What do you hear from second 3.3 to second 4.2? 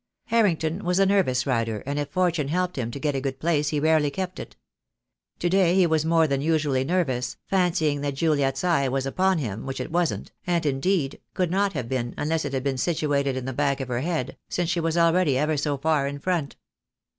place he rarely